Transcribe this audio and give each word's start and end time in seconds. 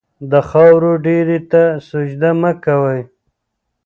د 0.31 0.33
خاورو 0.49 0.91
ډېري 1.05 1.39
ته 1.51 1.63
سجده 1.89 2.31
مه 2.41 2.51
کوئ. 2.63 3.01